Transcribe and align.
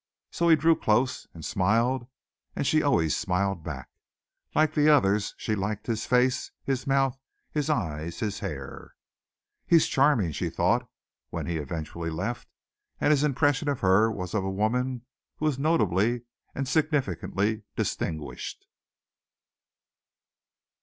So 0.31 0.49
he 0.49 0.55
drew 0.55 0.75
close 0.75 1.27
and 1.31 1.45
smiled 1.45 2.07
and 2.55 2.65
she 2.65 2.81
always 2.81 3.15
smiled 3.15 3.63
back. 3.63 3.87
Like 4.55 4.73
the 4.73 4.89
others 4.89 5.35
she 5.37 5.53
liked 5.53 5.85
his 5.85 6.07
face, 6.07 6.49
his 6.63 6.87
mouth, 6.87 7.19
his 7.51 7.69
eyes, 7.69 8.19
his 8.19 8.39
hair. 8.39 8.95
"He's 9.67 9.85
charming," 9.85 10.31
she 10.31 10.49
thought, 10.49 10.89
when 11.29 11.45
he 11.45 11.57
eventually 11.57 12.09
left; 12.09 12.47
and 12.99 13.11
his 13.11 13.23
impression 13.23 13.69
of 13.69 13.81
her 13.81 14.09
was 14.09 14.33
of 14.33 14.43
a 14.43 14.49
woman 14.49 15.05
who 15.35 15.45
was 15.45 15.59
notably 15.59 16.23
and 16.55 16.67
significantly 16.67 17.61
distinguished. 17.75 18.65